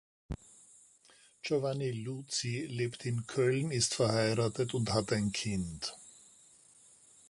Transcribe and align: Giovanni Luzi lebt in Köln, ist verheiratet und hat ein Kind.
Giovanni 1.43 1.91
Luzi 1.91 2.65
lebt 2.65 3.05
in 3.05 3.27
Köln, 3.27 3.69
ist 3.69 3.93
verheiratet 3.93 4.73
und 4.73 4.91
hat 4.95 5.13
ein 5.13 5.31
Kind. 5.31 5.93